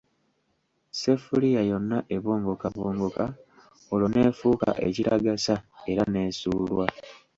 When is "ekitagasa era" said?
4.87-6.03